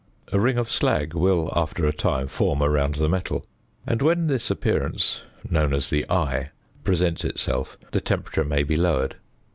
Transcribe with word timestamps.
A 0.31 0.39
ring 0.39 0.57
of 0.57 0.67
slag 0.67 1.13
will, 1.13 1.53
after 1.55 1.85
a 1.85 1.93
time, 1.93 2.25
form 2.25 2.63
around 2.63 2.95
the 2.95 3.07
metal, 3.07 3.45
and 3.85 4.01
when 4.01 4.25
this 4.25 4.49
appearance 4.49 5.21
(known 5.47 5.75
as 5.75 5.91
the 5.91 6.09
eye) 6.09 6.49
presents 6.83 7.23
itself, 7.23 7.77
the 7.91 8.01
temperature 8.01 8.43
may 8.43 8.63
be 8.63 8.75
lowered. 8.77 9.17